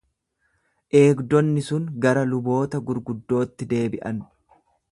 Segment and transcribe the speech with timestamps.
[1.01, 4.27] Eegdonni sun gara luboota gurguddootti deebi’an.